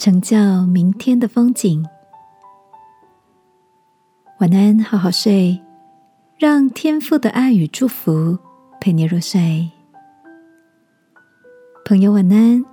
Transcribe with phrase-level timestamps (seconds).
[0.00, 0.34] 成就
[0.66, 1.84] 明天的风景。
[4.40, 5.60] 晚安，好好睡，
[6.38, 8.38] 让天父的爱与祝福
[8.80, 9.70] 陪你入睡。
[11.84, 12.64] 朋友，晚安。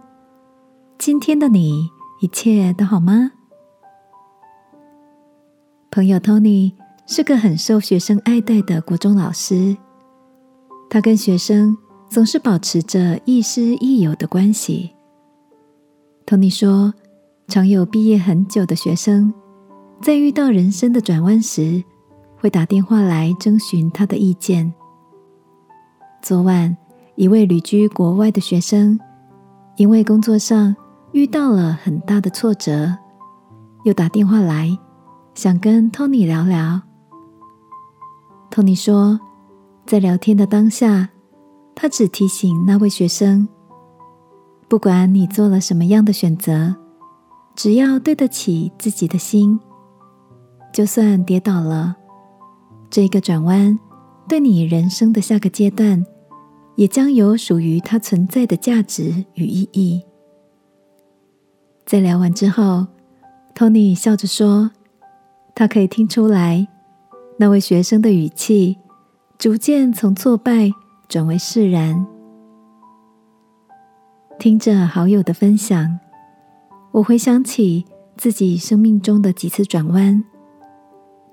[0.98, 1.90] 今天的你
[2.22, 3.34] 一切都好吗？
[5.92, 6.72] 朋友 Tony
[7.08, 9.76] 是个很受学生爱戴的国中老师，
[10.90, 14.92] 他跟学生总是保持着亦师亦友的关系。
[16.26, 16.94] Tony 说。
[17.48, 19.34] 常有毕业很久的学生，
[20.02, 21.82] 在遇到人生的转弯时，
[22.38, 24.74] 会打电话来征询他的意见。
[26.22, 26.76] 昨晚，
[27.16, 29.00] 一位旅居国外的学生，
[29.78, 30.76] 因为工作上
[31.14, 32.94] 遇到了很大的挫折，
[33.86, 34.78] 又打电话来，
[35.34, 36.82] 想跟 Tony 聊聊。
[38.52, 39.18] Tony 说，
[39.86, 41.08] 在聊天的当下，
[41.74, 43.48] 他只提醒那位学生，
[44.68, 46.76] 不管你做了什么样的选择。
[47.58, 49.60] 只要对得起自己的心，
[50.72, 51.96] 就算跌倒了，
[52.88, 53.78] 这个转弯
[54.30, 56.06] 对你人生的下个阶段，
[56.76, 60.06] 也将有属于它存在的价值与意义。
[61.84, 62.86] 在聊完之后
[63.56, 64.70] ，Tony 笑着说
[65.56, 66.68] ：“他可以听出来，
[67.40, 68.78] 那位学生的语气
[69.40, 70.70] 逐渐从挫败
[71.10, 72.06] 转为释然。”
[74.38, 76.00] 听着好友的分享。
[76.98, 80.24] 我回想起自己生命中的几次转弯，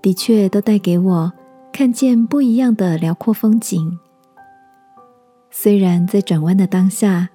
[0.02, 1.32] 的确都带给我
[1.72, 3.98] 看见不一样的辽阔风景。
[5.50, 7.30] 虽然在转弯的当下，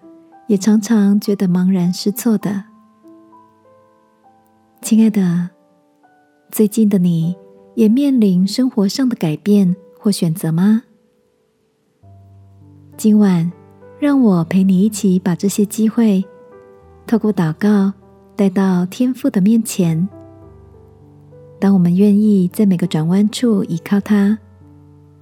[0.46, 2.66] 也常常觉得茫然失措的。
[4.84, 5.50] 亲爱的，
[6.52, 7.36] 最近的你
[7.74, 10.84] 也面临生活上的改变或选择吗？
[12.96, 13.52] 今晚，
[13.98, 16.24] 让我陪你一起把这些机会
[17.08, 17.92] 透过祷告。
[18.40, 20.08] 带到天父的面前。
[21.60, 24.40] 当我们愿意在每个转弯处依靠他，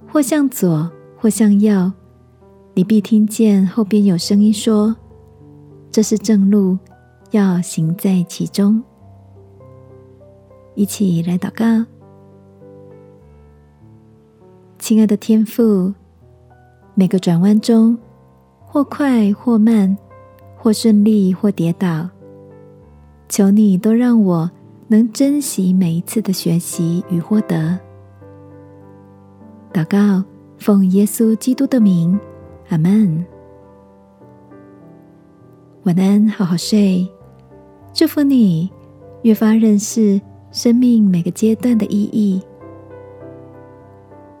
[0.06, 1.90] 或向左，或向右，
[2.74, 4.94] 你必听见后边有声音说
[5.90, 6.78] ：“这是正路，
[7.32, 8.80] 要行在其中。”
[10.76, 11.84] 一起来祷告，
[14.78, 15.92] 亲爱的天父，
[16.94, 17.98] 每个转弯中，
[18.64, 19.98] 或快或慢，
[20.56, 22.08] 或顺利或跌倒。
[23.28, 24.50] 求你都让我
[24.88, 27.78] 能珍惜每一次的学习与获得。
[29.72, 30.24] 祷告，
[30.56, 32.18] 奉耶稣基督的名，
[32.70, 33.24] 阿门。
[35.84, 37.06] 晚安，好好睡。
[37.92, 38.70] 祝福你
[39.22, 42.42] 越发认识生命每个阶段的意义。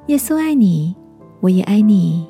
[0.06, 0.94] 耶稣爱你，
[1.40, 2.26] 我也爱你。